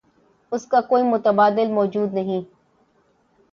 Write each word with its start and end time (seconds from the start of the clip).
اس 0.51 0.65
کا 0.67 0.81
کوئی 0.81 1.03
متبادل 1.03 1.71
موجود 1.71 2.13
نہیں۔ 2.13 2.41